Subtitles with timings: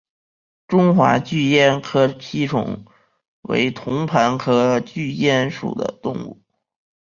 [0.67, 1.79] 中华巨咽
[2.19, 2.85] 吸虫
[3.43, 6.41] 为同盘科巨咽属的动物。